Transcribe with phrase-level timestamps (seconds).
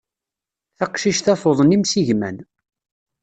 [0.77, 2.37] Taqcict-a tuḍen imsigman.